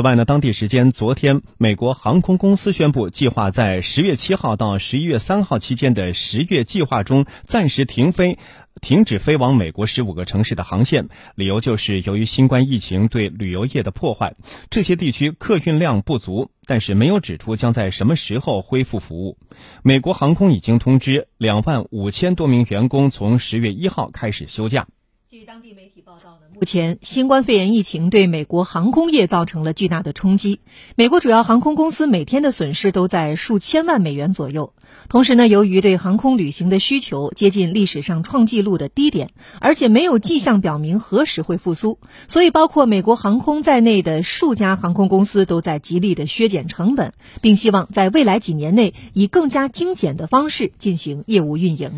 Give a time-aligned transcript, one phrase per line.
[0.00, 8.38] 此外呢，当地时间昨天，美国航空公司宣布，计划在十月七号到十一月三号期间的十月计划中暂时停飞。
[8.80, 14.36] 停止飞往美国十五个城市的航线，理由就是由于新冠疫情对旅游业的破坏，
[14.70, 19.36] 这些地区客运量不足，但是没有指出将在什么时候恢复服务。
[19.82, 24.86] 美国航空已经通知两万五千多名员工从十月一号开始休假。
[25.30, 30.58] 据当地媒体报道呢，目前新冠肺炎疫情对美国航空业造成了巨大的冲击。
[30.96, 34.72] 美国主要航空公司每天的损失都在数千万美元左右。
[35.08, 39.30] 同时呢，由于对航空旅行的需求接近历史上创纪录的低点，
[39.60, 51.92] 而且没有迹象表明何时会复苏，所以包括美国航空在内的数家航空公司都在极力的削减成本，并希望在未来几年内以更加精简的方式进行业务运营。